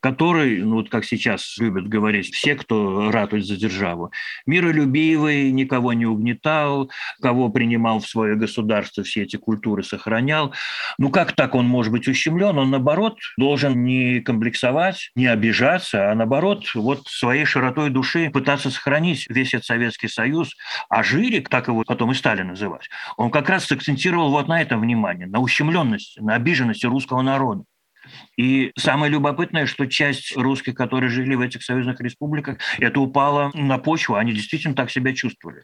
[0.00, 4.10] который, ну вот как сейчас любят говорить все, кто ратует за державу,
[4.46, 10.54] миролюбивый, никого не угнетал, кого принимал в свое государство, все эти культуры сохранял.
[10.98, 12.58] Ну как так он может быть ущемлен?
[12.58, 18.70] Он, наоборот, должен не комплексовать, не обижаться, а наоборот, вот своей широтой широтой души пытаться
[18.70, 20.54] сохранить весь этот Советский Союз.
[20.88, 24.80] А Жирик, так его потом и стали называть, он как раз акцентировал вот на этом
[24.80, 27.64] внимание, на ущемленности, на обиженности русского народа.
[28.36, 33.78] И самое любопытное, что часть русских, которые жили в этих союзных республиках, это упало на
[33.78, 35.62] почву, они действительно так себя чувствовали.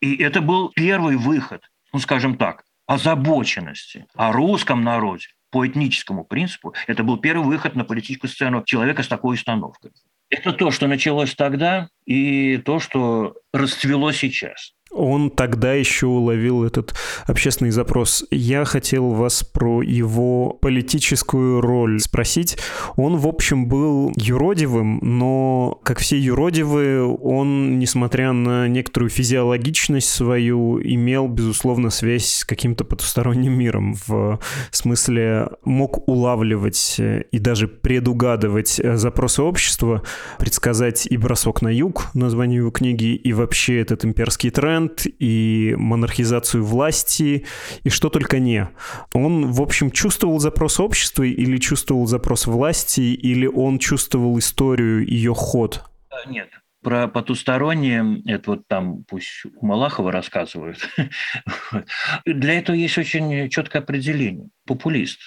[0.00, 1.62] И это был первый выход,
[1.92, 6.72] ну скажем так, озабоченности о русском народе по этническому принципу.
[6.86, 9.90] Это был первый выход на политическую сцену человека с такой установкой.
[10.32, 16.94] Это то, что началось тогда, и то, что расцвело сейчас он тогда еще уловил этот
[17.26, 18.24] общественный запрос.
[18.30, 22.58] Я хотел вас про его политическую роль спросить.
[22.96, 30.80] Он, в общем, был юродивым, но, как все юродивые, он, несмотря на некоторую физиологичность свою,
[30.82, 33.94] имел, безусловно, связь с каким-то потусторонним миром.
[34.06, 34.38] В
[34.70, 40.02] смысле, мог улавливать и даже предугадывать запросы общества,
[40.38, 45.74] предсказать и бросок на юг, название его книги, и вообще этот имперский тренд, тренд и
[45.76, 47.46] монархизацию власти,
[47.84, 48.68] и что только не.
[49.14, 55.34] Он, в общем, чувствовал запрос общества или чувствовал запрос власти, или он чувствовал историю, ее
[55.34, 55.84] ход?
[56.26, 56.48] Нет,
[56.82, 60.78] Про потустороннее, это вот там пусть у Малахова рассказывают.
[62.26, 64.48] Для этого есть очень четкое определение.
[64.66, 65.20] Популист.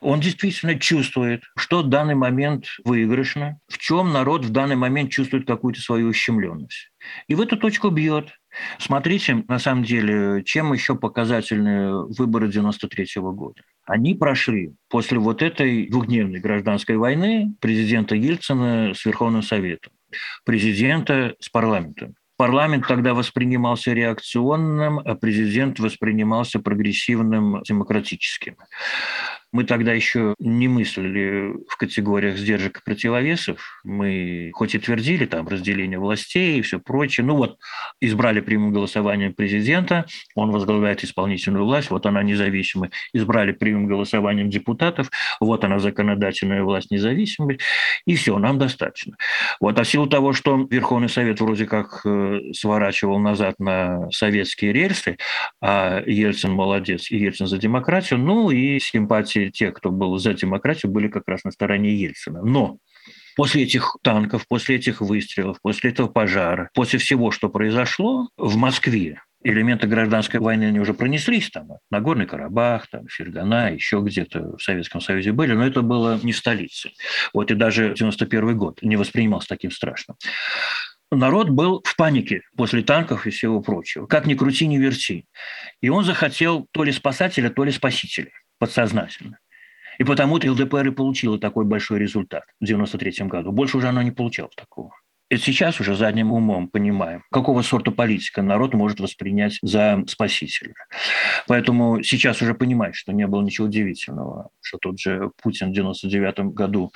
[0.00, 5.46] Он действительно чувствует, что в данный момент выигрышно, в чем народ в данный момент чувствует
[5.46, 6.90] какую-то свою ущемленность.
[7.28, 8.37] И в эту точку бьет.
[8.78, 13.62] Смотрите, на самом деле, чем еще показательны выборы 93 года.
[13.84, 19.92] Они прошли после вот этой двухдневной гражданской войны президента Ельцина с Верховным Советом,
[20.44, 22.14] президента с парламентом.
[22.38, 28.56] Парламент тогда воспринимался реакционным, а президент воспринимался прогрессивным, демократическим.
[29.52, 33.80] Мы тогда еще не мыслили в категориях сдержек и противовесов.
[33.82, 37.24] Мы хоть и твердили там разделение властей и все прочее.
[37.24, 37.58] Ну вот,
[38.00, 42.90] избрали прямым голосованием президента, он возглавляет исполнительную власть, вот она независимая.
[43.12, 47.58] Избрали прямым голосованием депутатов, вот она законодательная власть независимая.
[48.06, 49.16] И все, нам достаточно.
[49.60, 54.72] Вот, а в силу того, что Верховный Совет вроде как э, сворачивал назад на советские
[54.72, 55.16] рельсы,
[55.60, 60.34] а Ельцин молодец, и Ельцин за демократию, ну и симпатии все те, кто был за
[60.34, 62.42] демократию, были как раз на стороне Ельцина.
[62.42, 62.78] Но
[63.36, 69.22] после этих танков, после этих выстрелов, после этого пожара, после всего, что произошло в Москве,
[69.44, 75.00] элементы гражданской войны они уже пронеслись там, Нагорный Карабах, там, Фергана, еще где-то в Советском
[75.00, 76.90] Союзе были, но это было не в столице.
[77.32, 80.16] Вот и даже 91 год не воспринимался таким страшным.
[81.10, 84.06] Народ был в панике после танков и всего прочего.
[84.06, 85.24] Как ни крути, ни верти.
[85.80, 89.38] И он захотел то ли спасателя, то ли спасителя подсознательно.
[89.98, 93.50] И потому-то ЛДПР и получила такой большой результат в 93 году.
[93.52, 94.92] Больше уже она не получала такого.
[95.30, 100.72] И сейчас уже задним умом понимаем, какого сорта политика народ может воспринять за спасителя.
[101.46, 106.54] Поэтому сейчас уже понимает, что не было ничего удивительного, что тот же Путин в 99
[106.54, 106.92] году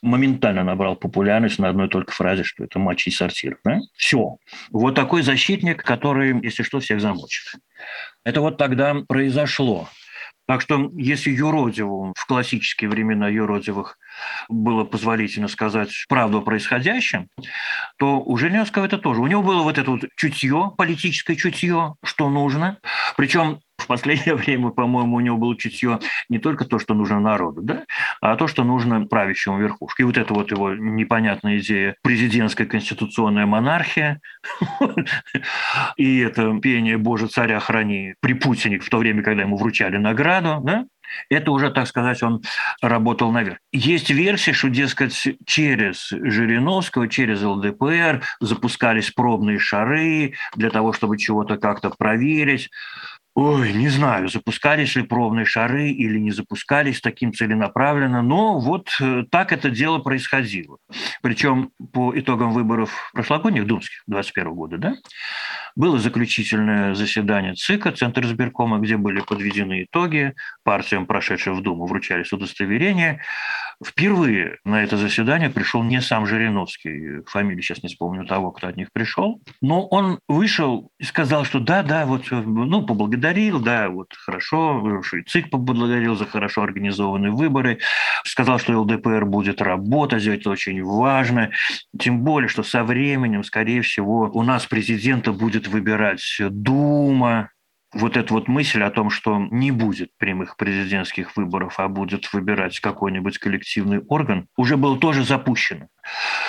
[0.00, 3.58] моментально набрал популярность на одной только фразе, что это матч и сортир.
[3.62, 3.80] Да?
[3.94, 4.38] Все.
[4.70, 7.56] Вот такой защитник, который, если что, всех замочит.
[8.24, 9.90] Это вот тогда произошло.
[10.46, 13.98] Так что если Юродиву в классические времена Юродивых
[14.48, 17.28] было позволительно сказать правду о происходящем,
[17.98, 19.20] то у Жириновского это тоже.
[19.20, 22.78] У него было вот это вот чутье, политическое чутье, что нужно.
[23.16, 27.62] Причем в последнее время, по-моему, у него было чутье не только то, что нужно народу,
[27.62, 27.84] да,
[28.20, 30.02] а то, что нужно правящему верхушке.
[30.02, 34.20] И вот это вот его непонятная идея президентская конституционная монархия
[35.96, 40.60] и это пение «Боже, царя храни» при Путине в то время, когда ему вручали награду,
[40.64, 40.86] да,
[41.28, 42.42] это уже, так сказать, он
[42.80, 43.58] работал наверх.
[43.72, 51.56] Есть версия, что, дескать, через Жириновского, через ЛДПР запускались пробные шары для того, чтобы чего-то
[51.56, 52.70] как-то проверить.
[53.38, 59.24] Ой, не знаю, запускались ли пробные шары или не запускались таким целенаправленно, но вот э,
[59.30, 60.78] так это дело происходило.
[61.20, 64.94] Причем по итогам выборов прошлогодних, думских, 2021 года, да,
[65.74, 72.32] было заключительное заседание ЦИКа, Центр избиркома, где были подведены итоги, партиям, прошедшим в Думу, вручались
[72.32, 73.20] удостоверения.
[73.84, 78.76] Впервые на это заседание пришел не сам Жириновский, фамилию сейчас не вспомню того, кто от
[78.76, 84.14] них пришел, но он вышел и сказал, что да, да, вот, ну, поблагодарил, да, вот
[84.14, 87.78] хорошо, ЦИК поблагодарил за хорошо организованные выборы,
[88.24, 91.50] сказал, что ЛДПР будет работать, это очень важно,
[91.98, 97.50] тем более, что со временем, скорее всего, у нас президента будет выбирать Дума,
[97.92, 102.80] вот эта вот мысль о том, что не будет прямых президентских выборов, а будет выбирать
[102.80, 105.88] какой-нибудь коллективный орган, уже было тоже запущено.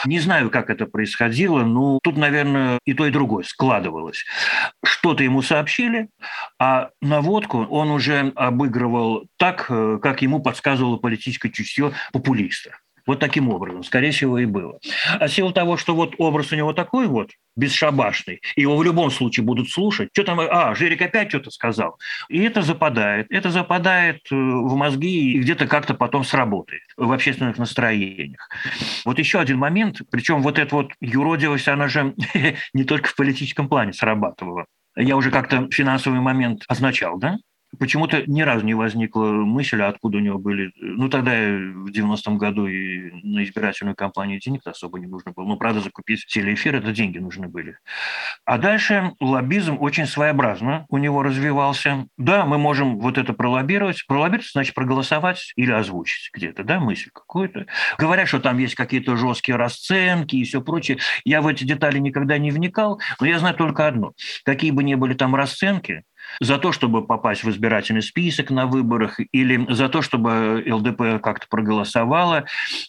[0.06, 4.26] Не знаю, как это происходило, но тут, наверное, и то, и другое складывалось.
[4.84, 6.10] Что-то ему сообщили,
[6.60, 12.78] а наводку он уже обыгрывал так, э, как ему подсказывало политическое чутье популиста.
[13.08, 14.80] Вот таким образом, скорее всего, и было.
[15.20, 19.46] А сила того, что вот образ у него такой вот, бесшабашный, его в любом случае
[19.46, 21.98] будут слушать, что там, а, Жирик опять что-то сказал.
[22.28, 23.28] И это западает.
[23.30, 28.50] Это западает э, в мозги и где-то как-то потом сработает в общественных настроениях.
[29.06, 32.14] Вот еще один момент, причем вот эта вот юродивость, она же
[32.74, 34.66] не только в политическом плане срабатывала.
[34.98, 37.38] Я уже как-то финансовый момент означал, да?
[37.80, 40.72] Почему-то ни разу не возникла мысль, откуда у него были...
[40.78, 45.46] Ну, тогда в 90-м году и на избирательную кампанию денег особо не нужно было.
[45.46, 47.78] Ну, правда, закупить телеэфир– это деньги нужны были.
[48.46, 52.08] А дальше лоббизм очень своеобразно у него развивался.
[52.18, 54.06] Да, мы можем вот это пролоббировать.
[54.08, 57.66] Пролоббировать– значит проголосовать или озвучить где-то, да, мысль какую-то.
[57.98, 61.00] Говорят, что там есть какие-то жесткие расценки и все прочее.
[61.26, 64.14] Я в эти детали никогда не вникал, но я знаю только одно.
[64.44, 66.04] Какие бы ни были там расценки,
[66.40, 71.48] за то, чтобы попасть в избирательный список на выборах или за то, чтобы ЛДП как-то
[71.50, 72.46] проголосовала.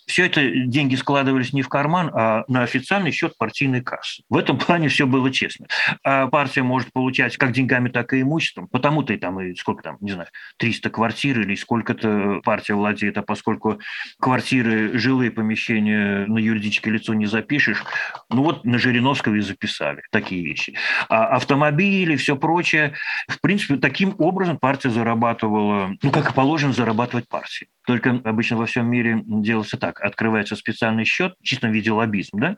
[0.07, 4.23] Все это деньги складывались не в карман, а на официальный счет партийной кассы.
[4.29, 5.67] В этом плане все было честно.
[6.05, 8.69] А партия может получать как деньгами, так и имуществом.
[8.69, 13.23] Потому-то и там, и сколько там, не знаю, 300 квартир или сколько-то партия владеет, а
[13.23, 13.79] поскольку
[14.21, 17.85] квартиры, жилые помещения на юридическое лицо не запишешь,
[18.31, 20.75] ну вот на Жириновского и записали такие вещи.
[21.09, 22.95] А автомобили, все прочее,
[23.29, 27.69] в принципе, таким образом партия зарабатывала, ну, как и положено зарабатывать партии.
[27.87, 30.01] Только обычно во всем мире делается так.
[30.01, 32.57] Открывается специальный счет, в чистом виде лоббизм, да?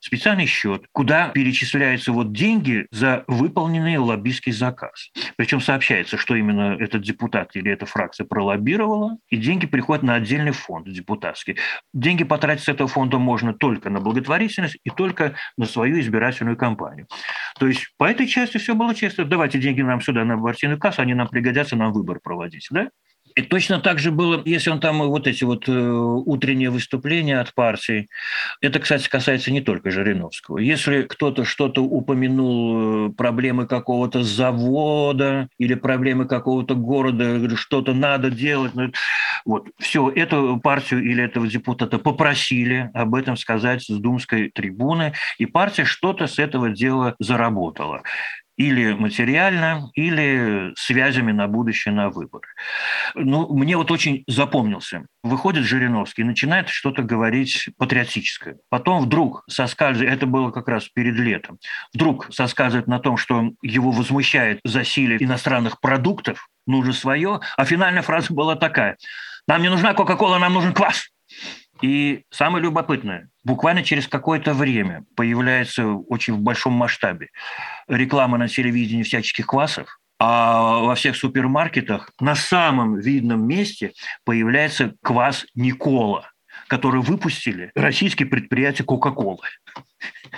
[0.00, 5.10] Специальный счет, куда перечисляются вот деньги за выполненный лоббистский заказ.
[5.36, 10.52] Причем сообщается, что именно этот депутат или эта фракция пролоббировала, и деньги приходят на отдельный
[10.52, 11.56] фонд депутатский.
[11.92, 17.06] Деньги потратить с этого фонда можно только на благотворительность и только на свою избирательную кампанию.
[17.58, 19.24] То есть по этой части все было честно.
[19.24, 22.68] Давайте деньги нам сюда на партийную кассу, они нам пригодятся на выбор проводить.
[22.70, 22.90] Да?
[23.36, 27.54] И точно так же было, если он там вот эти вот э, утренние выступления от
[27.54, 28.08] партии.
[28.60, 30.58] Это, кстати, касается не только Жириновского.
[30.58, 38.74] Если кто-то что-то упомянул, э, проблемы какого-то завода или проблемы какого-то города, что-то надо делать,
[38.74, 38.90] ну,
[39.44, 45.46] вот, все, эту партию или этого депутата попросили об этом сказать с думской трибуны, и
[45.46, 48.02] партия что-то с этого дела заработала
[48.60, 52.46] или материально, или связями на будущее, на выборы.
[53.14, 55.06] Ну, мне вот очень запомнился.
[55.22, 58.58] Выходит Жириновский и начинает что-то говорить патриотическое.
[58.68, 61.58] Потом вдруг соскальзывает, это было как раз перед летом,
[61.94, 68.34] вдруг соскальзывает на том, что его возмущает засилие иностранных продуктов, нужно свое, а финальная фраза
[68.34, 68.98] была такая.
[69.48, 71.08] Нам не нужна Кока-Кола, нам нужен квас.
[71.82, 77.28] И самое любопытное, буквально через какое-то время появляется очень в большом масштабе
[77.88, 83.92] реклама на телевидении всяческих квасов, а во всех супермаркетах на самом видном месте
[84.24, 86.30] появляется квас Никола,
[86.68, 89.46] который выпустили российские предприятия Кока-Колы.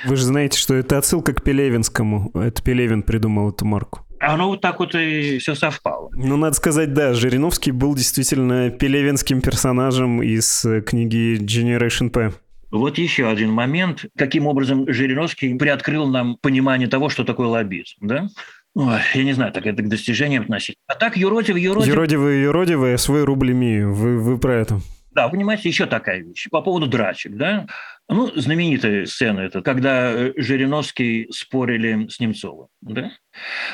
[0.04, 2.30] Вы же знаете, что это отсылка к Пелевинскому.
[2.34, 6.10] Это Пелевин придумал эту марку оно вот так вот и все совпало.
[6.14, 12.32] Ну, надо сказать, да, Жириновский был действительно пелевинским персонажем из э, книги Generation P.
[12.70, 18.28] Вот еще один момент, каким образом Жириновский приоткрыл нам понимание того, что такое лоббизм, да?
[18.74, 20.76] Ой, я не знаю, так это к достижениям относить.
[20.86, 21.94] А так юродивый, юродивый...
[21.94, 23.92] Юродивый, юродивый, свой рубль имею.
[23.92, 24.80] Вы, вы про это.
[25.14, 26.48] Да, понимаете, еще такая вещь.
[26.50, 27.66] По поводу драчек, да?
[28.08, 33.12] Ну, знаменитая сцена это, когда э, Жириновский спорили с Немцовым, да?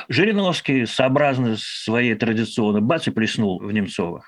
[0.09, 4.25] Жириновский, сообразно своей традиционной, бац, и плеснул в Немцова.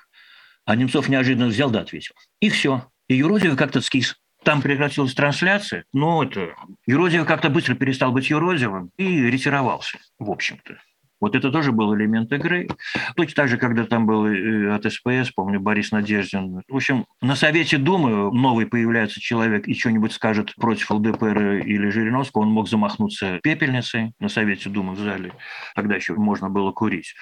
[0.65, 2.15] А Немцов неожиданно взял да ответил.
[2.39, 2.87] И все.
[3.07, 4.15] И Юродивый как-то скис.
[4.43, 6.55] Там прекратилась трансляция, но это
[6.87, 10.77] Юродивый как-то быстро перестал быть Юродивым и ретировался, в общем-то.
[11.21, 12.67] Вот это тоже был элемент игры.
[13.15, 16.63] Точно так же, когда там был э, от СПС, помню, Борис Надеждин.
[16.67, 22.41] В общем, на Совете Думы новый появляется человек и что-нибудь скажет против ЛДПР или Жириновского,
[22.41, 25.33] он мог замахнуться пепельницей на Совете Думы в зале.
[25.75, 27.13] Тогда еще можно было курить.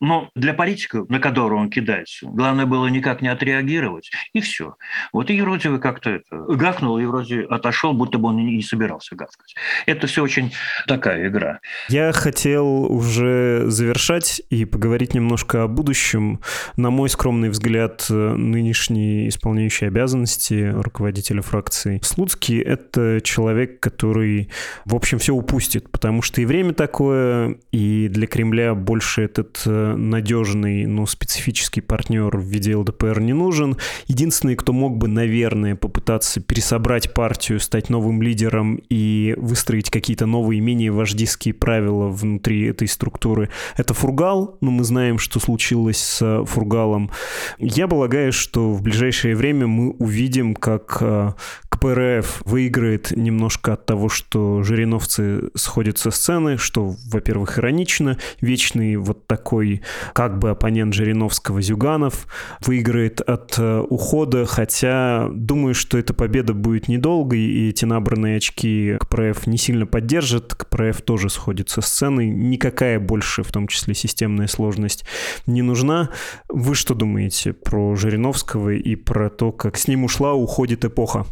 [0.00, 4.76] Но для политика, на которого он кидается, главное было никак не отреагировать, и все.
[5.12, 9.54] Вот и Еродивый как-то это, гавкнул, и вроде отошел, будто бы он не собирался гавкать.
[9.86, 10.52] Это все очень
[10.86, 11.60] такая игра.
[11.88, 16.40] Я хотел уже завершать и поговорить немножко о будущем.
[16.76, 24.50] На мой скромный взгляд, нынешний исполняющий обязанности руководителя фракции Слуцкий— это человек, который,
[24.84, 29.62] в общем, все упустит, потому что и время такое, и для Кремля больше этот
[29.96, 33.76] надежный, но специфический партнер в виде ЛДПР не нужен.
[34.06, 40.60] Единственный, кто мог бы, наверное, попытаться пересобрать партию, стать новым лидером и выстроить какие-то новые,
[40.60, 44.56] менее вождистские правила внутри этой структуры, это Фургал.
[44.60, 47.10] Но мы знаем, что случилось с Фургалом.
[47.58, 51.32] Я полагаю, что в ближайшее время мы увидим, как э,
[51.68, 58.18] КПРФ выиграет немножко от того, что жириновцы сходят со сцены, что, во-первых, иронично.
[58.40, 59.77] Вечный вот такой
[60.12, 62.26] как бы оппонент Жириновского Зюганов
[62.60, 68.96] выиграет от э, ухода, хотя думаю, что эта победа будет недолгой, и эти набранные очки
[69.00, 70.54] КПРФ не сильно поддержат.
[70.54, 72.28] КПРФ тоже сходит со сцены.
[72.28, 75.04] Никакая больше, в том числе системная сложность,
[75.46, 76.10] не нужна.
[76.48, 81.26] Вы что думаете про Жириновского и про то, как с ним ушла, уходит эпоха?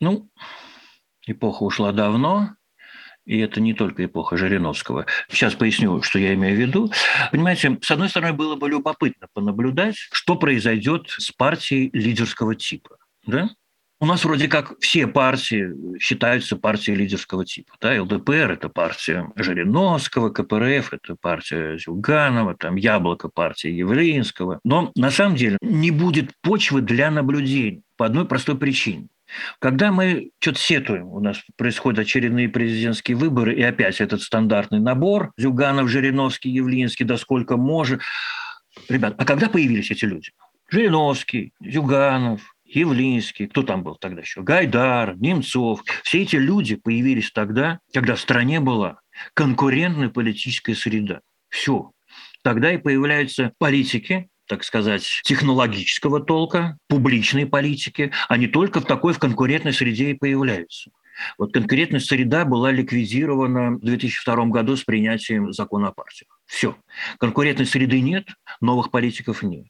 [0.00, 0.30] Ну,
[1.26, 2.50] эпоха ушла давно,
[3.30, 5.06] и это не только эпоха Жириновского.
[5.28, 6.92] Сейчас поясню, что я имею в виду.
[7.30, 12.96] Понимаете, с одной стороны, было бы любопытно понаблюдать, что произойдет с партией лидерского типа.
[13.24, 13.50] Да?
[14.00, 17.74] У нас вроде как все партии считаются партией лидерского типа.
[17.80, 18.02] Да?
[18.02, 24.58] ЛДПР– это партия Жириновского, КПРФ– это партия Зюганова, там Яблоко– партия Явлинского.
[24.64, 29.06] Но на самом деле не будет почвы для наблюдений по одной простой причине.
[29.58, 35.32] Когда мы что-то сетуем, у нас происходят очередные президентские выборы, и опять этот стандартный набор,
[35.36, 38.00] Зюганов, Жириновский, Явлинский, да сколько может.
[38.88, 40.30] Ребят, а когда появились эти люди?
[40.68, 45.82] Жириновский, Зюганов, Явлинский, кто там был тогда еще, Гайдар, Немцов.
[46.04, 49.00] Все эти люди появились тогда, когда в стране была
[49.34, 51.20] конкурентная политическая среда.
[51.48, 51.92] Все.
[52.42, 59.20] Тогда и появляются политики, так сказать, технологического толка, публичные политики, они только в такой в
[59.20, 60.90] конкурентной среде и появляются.
[61.38, 66.40] Вот конкурентная среда была ликвидирована в 2002 году с принятием закона о партиях.
[66.46, 66.76] Все.
[67.20, 68.26] Конкурентной среды нет,
[68.60, 69.68] новых политиков нет.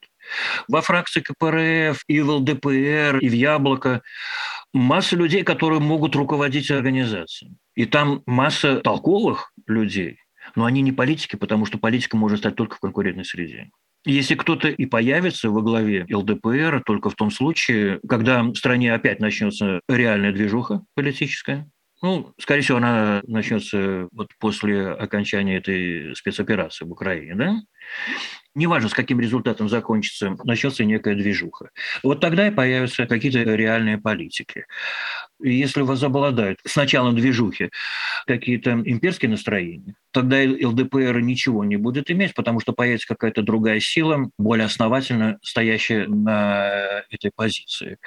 [0.67, 4.01] Во фракции КПРФ, и в ЛДПР, и в Яблоко
[4.73, 7.53] масса людей, которые могут руководить организацией.
[7.75, 10.21] И там масса толковых людей,
[10.57, 13.71] но они не политики, потому что политика может стать только в конкурентной среде.
[14.07, 19.21] Если кто-то и появится во главе ЛДПР, только в том случае, когда в стране опять
[19.21, 21.71] начнется реальная движуха политическая,
[22.03, 27.57] ну, скорее всего, она начнется вот после окончания этой спецоперации в Украине, да?
[28.55, 31.71] Неважно, с каким результатом закончится, начнется некая движуха.
[32.03, 34.67] Вот тогда и появятся какие-то реальные политики.
[35.41, 37.71] Если возобладают с началом движухи
[38.27, 44.31] какие-то имперские настроения, тогда ЛДПР ничего не будет иметь, потому что появится какая-то другая сила,
[44.37, 47.99] более основательно стоящая на этой позиции,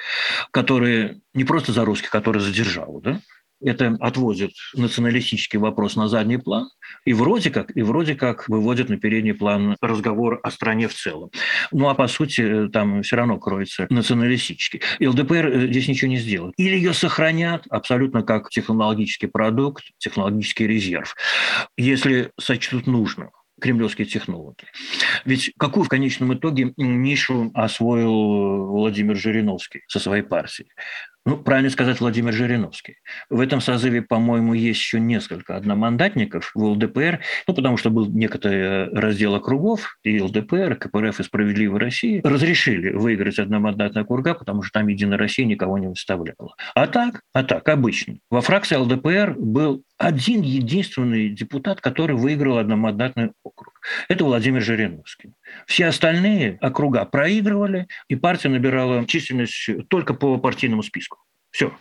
[0.50, 3.20] которая не просто за русских, которая задержала, да?
[3.64, 6.68] Это отводит националистический вопрос на задний план
[7.04, 11.30] и вроде как, и вроде как выводит на передний план разговор о стране в целом.
[11.72, 14.82] Ну а по сути там все равно кроется националистический.
[14.98, 16.54] И ЛДПР э, здесь ничего не сделает.
[16.56, 21.14] Или ее сохранят абсолютно как технологический продукт, технологический резерв,
[21.76, 24.64] если сочтут нужным кремлевские технологи.
[25.24, 30.68] Ведь какую в конечном итоге нишу освоил Владимир Жириновский со своей партией?
[31.26, 32.96] Ну, правильно сказать, Владимир Жириновский.
[33.30, 38.90] В этом созыве, по-моему, есть еще несколько одномандатников в ЛДПР, ну, потому что был некоторый
[38.90, 44.88] раздел округов, и ЛДПР, КПРФ и «Справедливая Россия» разрешили выиграть одномандатный округа, потому что там
[44.88, 46.54] «Единая Россия» никого не выставляла.
[46.74, 48.18] А так, а так, обычно.
[48.30, 53.73] Во фракции ЛДПР был один единственный депутат, который выиграл одномандатный округ.
[54.08, 55.32] Это Владимир Жириновский.
[55.66, 61.18] Все остальные округа проигрывали, и партия набирала численность только по партийному списку.
[61.50, 61.72] Все.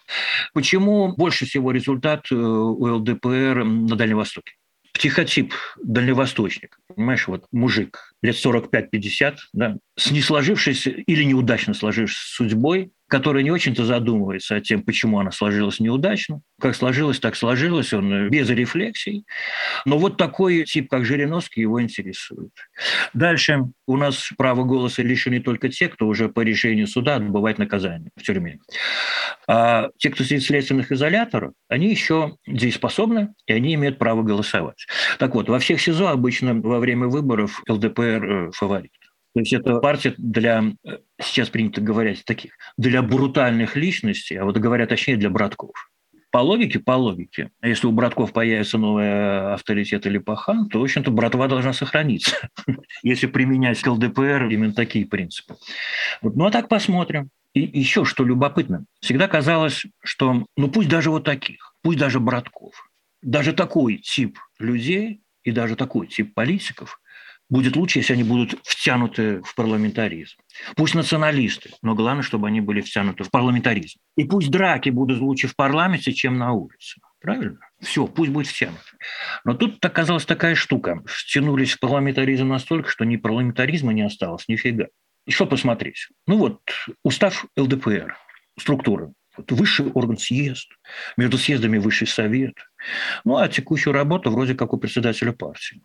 [0.54, 4.54] Почему больше всего результат э, у ЛДПР на Дальнем Востоке?
[4.94, 12.92] психотип дальневосточник, понимаешь, вот мужик лет 45-50, да, с не сложившейся или неудачно сложившейся судьбой,
[13.14, 16.42] который не очень-то задумывается о тем, почему она сложилась неудачно.
[16.60, 19.24] Как сложилось, так сложилось, он без рефлексий.
[19.86, 22.50] Но вот такой тип, как Жириновский, его интересует.
[23.14, 28.10] Дальше у нас право голоса лишены только те, кто уже по решению суда отбывает наказание
[28.16, 28.58] в тюрьме.
[29.48, 34.88] А те, кто сидит в следственных изоляторах, они еще дееспособны, и они имеют право голосовать.
[35.20, 39.03] Так вот, во всех СИЗО обычно во время выборов ЛДПР э, фаворит.
[39.34, 44.58] То есть это партия для, э, сейчас принято говорить таких, для брутальных личностей, а вот
[44.58, 45.72] говорят точнее для братков.
[46.32, 50.84] По логике, по логике, если у братков появится новый э, авторитет или пахан, то, в
[50.84, 52.36] общем-то, братва должна сохраниться,
[53.04, 55.56] если применять к ЛДПР именно такие принципы.
[56.22, 56.36] Вот.
[56.36, 57.30] Ну а так посмотрим.
[57.54, 62.90] И еще что любопытно, всегда казалось, что, ну пусть даже вот таких, пусть даже братков,
[63.22, 67.00] даже такой тип людей и даже такой тип политиков
[67.54, 70.36] будет лучше, если они будут втянуты в парламентаризм.
[70.76, 74.00] Пусть националисты, но главное, чтобы они были втянуты в парламентаризм.
[74.18, 77.00] И пусть драки будут лучше в парламенте, чем на улице.
[77.22, 77.60] Правильно?
[77.80, 78.82] Все, пусть будет втянут.
[79.46, 81.04] Но тут оказалась такая штука.
[81.06, 84.88] Втянулись в парламентаризм настолько, что ни парламентаризма не осталось, нифига.
[85.30, 86.10] Что посмотреть?
[86.26, 86.60] Ну вот,
[87.04, 88.18] устав ЛДПР,
[88.60, 89.14] структура.
[89.50, 90.70] Высший орган съезд,
[91.18, 92.54] между съездами высший совет.
[93.26, 95.82] Ну, а текущую работу вроде как у председателя партии.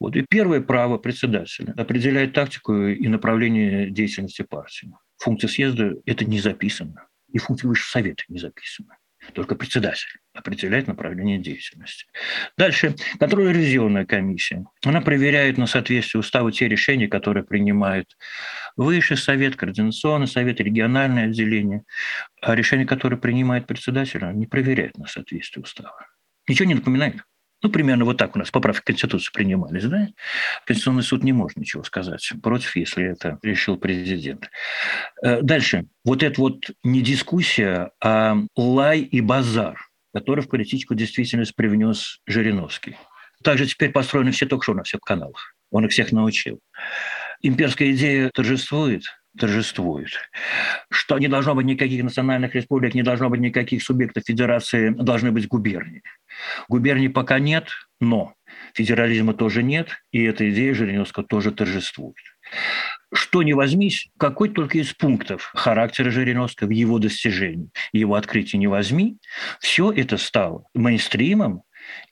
[0.00, 0.16] Вот.
[0.16, 4.92] И первое право председателя определяет тактику и направление деятельности партии.
[5.18, 7.06] Функция съезда– это не записано.
[7.32, 8.96] И функция высшего совета не записана.
[9.34, 12.06] Только председатель определяет направление деятельности.
[12.56, 12.94] Дальше.
[13.18, 14.64] Контрольно-ревизионная комиссия.
[14.84, 18.16] Она проверяет на соответствие уставу те решения, которые принимает
[18.76, 21.82] Высший совет, Координационный совет, региональное отделение.
[22.40, 26.06] А решения, которые принимает председатель, не проверяет на соответствие устава.
[26.46, 27.16] Ничего не напоминает.
[27.60, 30.08] Ну, примерно вот так у нас поправки к Конституции принимались, да?
[30.64, 34.48] Конституционный суд не может ничего сказать против, если это решил президент.
[35.22, 35.86] Э, дальше.
[36.04, 39.76] Вот это вот не дискуссия, а лай и базар,
[40.14, 42.96] который в политическую действительность привнес Жириновский.
[43.42, 45.54] Также теперь построены все ток-шоу на всех каналах.
[45.70, 46.60] Он их всех научил.
[47.42, 49.02] Имперская идея торжествует,
[49.38, 50.10] торжествует,
[50.90, 55.46] что не должно быть никаких национальных республик, не должно быть никаких субъектов федерации, должны быть
[55.46, 56.02] губернии.
[56.68, 57.68] Губерний пока нет,
[58.00, 58.34] но
[58.74, 62.16] федерализма тоже нет, и эта идея Жириновского тоже торжествует.
[63.12, 69.18] Что не возьмись, какой только из пунктов характера Жириновского, его достижений, его открытий не возьми,
[69.60, 71.62] все это стало мейнстримом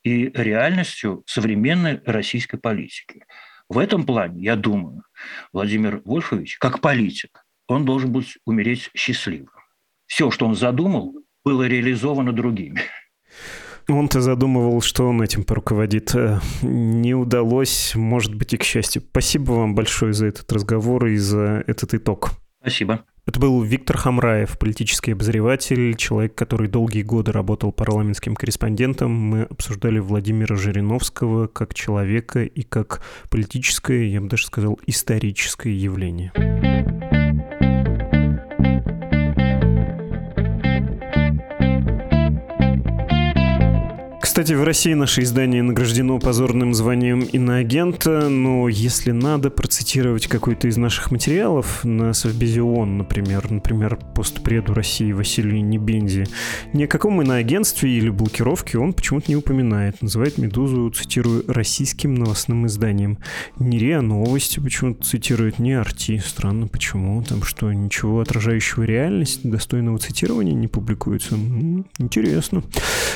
[0.03, 3.25] и реальностью современной российской политики.
[3.69, 5.03] В этом плане, я думаю,
[5.51, 9.49] Владимир Вольфович, как политик, он должен быть умереть счастливым.
[10.05, 12.81] Все, что он задумал, было реализовано другими.
[13.89, 16.13] Он-то задумывал, что он этим поруководит.
[16.13, 19.01] Э, не удалось, может быть, и к счастью.
[19.09, 22.31] Спасибо вам большое за этот разговор и за этот итог.
[22.59, 23.05] Спасибо.
[23.25, 29.11] Это был Виктор Хамраев, политический обозреватель, человек, который долгие годы работал парламентским корреспондентом.
[29.11, 36.31] Мы обсуждали Владимира Жириновского как человека и как политическое, я бы даже сказал, историческое явление.
[44.37, 50.77] Кстати, в России наше издание награждено позорным званием иноагента, но если надо процитировать какой-то из
[50.77, 56.27] наших материалов на Совбезе ООН, например, например, постпреду России Василию Небензи,
[56.71, 60.03] ни о каком иноагентстве или блокировке он почему-то не упоминает.
[60.03, 63.17] Называет «Медузу», цитирую, российским новостным изданием.
[63.57, 66.21] Не РИА Новости почему-то цитирует, не Арти.
[66.23, 67.23] Странно, почему?
[67.23, 71.33] Там что, ничего отражающего реальность, достойного цитирования не публикуется?
[71.33, 72.61] М-м, интересно.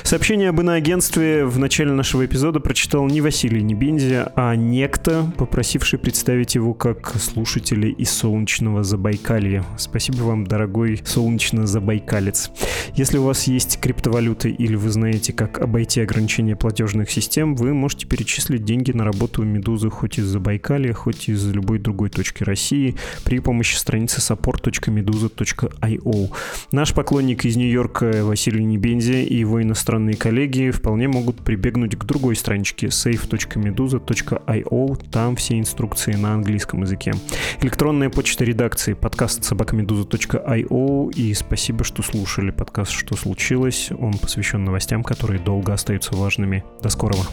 [0.01, 5.99] Сообщение об иноагентстве приветствие в начале нашего эпизода прочитал не Василий Небензи, а некто, попросивший
[5.99, 9.65] представить его как слушателя из солнечного Забайкалья.
[9.77, 12.51] Спасибо вам, дорогой солнечно-забайкалец.
[12.95, 18.07] Если у вас есть криптовалюты или вы знаете, как обойти ограничения платежных систем, вы можете
[18.07, 22.95] перечислить деньги на работу Медузы хоть из Забайкалья, хоть из любой другой точки России
[23.25, 26.29] при помощи страницы support.meduza.io.
[26.71, 32.05] Наш поклонник из Нью-Йорка Василий Небензи и его иностранные коллеги вполне вполне могут прибегнуть к
[32.05, 37.13] другой страничке safe.meduza.io, там все инструкции на английском языке.
[37.61, 43.89] Электронная почта редакции подкаст собакамедуза.io и спасибо, что слушали подкаст «Что случилось?».
[43.97, 46.63] Он посвящен новостям, которые долго остаются важными.
[46.83, 47.23] До скорого.